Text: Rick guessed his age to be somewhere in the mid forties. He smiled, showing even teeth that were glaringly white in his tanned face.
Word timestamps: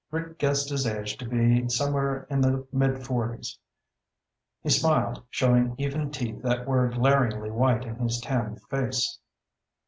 Rick 0.09 0.39
guessed 0.39 0.69
his 0.71 0.87
age 0.87 1.15
to 1.17 1.29
be 1.29 1.69
somewhere 1.69 2.25
in 2.27 2.41
the 2.41 2.65
mid 2.71 3.05
forties. 3.05 3.59
He 4.63 4.71
smiled, 4.71 5.21
showing 5.29 5.75
even 5.77 6.09
teeth 6.09 6.41
that 6.41 6.67
were 6.67 6.89
glaringly 6.89 7.51
white 7.51 7.85
in 7.85 7.97
his 7.97 8.19
tanned 8.19 8.61
face. 8.67 9.19